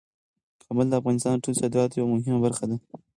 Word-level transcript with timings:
کابل 0.63 0.87
د 0.89 0.93
افغانستان 0.99 1.33
د 1.35 1.41
ټولو 1.43 1.59
صادراتو 1.61 1.99
یوه 1.99 2.11
مهمه 2.13 2.39
برخه 2.45 2.65
ده. 2.69 2.77